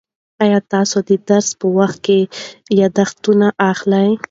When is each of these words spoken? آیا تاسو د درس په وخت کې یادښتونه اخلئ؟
آیا 0.43 0.59
تاسو 0.73 0.97
د 1.09 1.11
درس 1.29 1.47
په 1.59 1.67
وخت 1.77 1.97
کې 2.05 2.19
یادښتونه 2.79 3.47
اخلئ؟ 3.71 4.11